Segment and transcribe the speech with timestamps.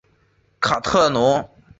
[0.59, 1.47] 卡特农。